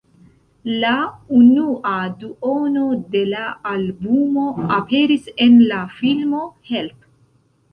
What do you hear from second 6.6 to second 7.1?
"Help!